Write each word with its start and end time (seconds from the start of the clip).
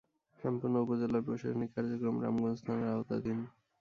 সম্পূর্ণ 0.39 0.75
উপজেলার 0.77 1.25
প্রশাসনিক 1.27 1.69
কার্যক্রম 1.75 2.15
রামগঞ্জ 2.23 2.59
থানার 2.65 2.93
আওতাধীন। 2.95 3.37